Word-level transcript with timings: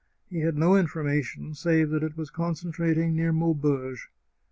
He 0.31 0.39
had 0.39 0.57
no 0.57 0.75
information 0.75 1.53
save 1.53 1.91
that 1.91 2.01
it 2.01 2.17
was 2.17 2.31
concentrating 2.31 3.15
near 3.15 3.31
Maubeuge. 3.31 4.09